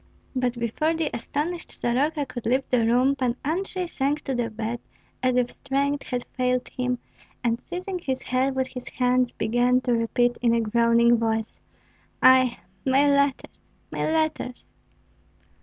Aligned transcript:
But 0.35 0.57
before 0.57 0.95
the 0.95 1.11
astonished 1.15 1.71
Soroka 1.71 2.25
could 2.25 2.47
leave 2.47 2.63
the 2.71 2.83
room 2.87 3.15
Pan 3.15 3.35
Andrei 3.45 3.85
sank 3.85 4.23
to 4.23 4.33
the 4.33 4.49
bed 4.49 4.79
as 5.21 5.35
if 5.35 5.51
strength 5.51 6.01
had 6.07 6.25
failed 6.35 6.67
him, 6.69 6.97
and 7.43 7.61
seizing 7.61 7.99
his 7.99 8.23
head 8.23 8.55
with 8.55 8.69
his 8.69 8.87
hands, 8.89 9.31
began 9.31 9.79
to 9.81 9.93
repeat 9.93 10.39
in 10.41 10.55
a 10.55 10.59
groaning 10.59 11.17
voice, 11.19 11.61
"Ai! 12.23 12.57
my 12.83 13.07
letters, 13.09 13.59
my 13.91 14.05
letters!" 14.11 14.65